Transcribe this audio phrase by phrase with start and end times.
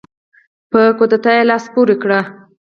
[0.71, 2.11] په کودتا یې لاس پورې کړ.